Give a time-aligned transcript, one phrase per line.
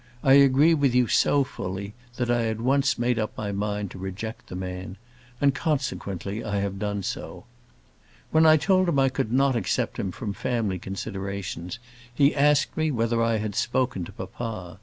[0.23, 3.99] I agree with you so fully, that I at once made up my mind to
[3.99, 4.97] reject the man;
[5.39, 7.45] and, consequently, I have done so.
[8.31, 11.77] When I told him I could not accept him from family considerations,
[12.11, 14.79] he asked me whether I had spoken to papa.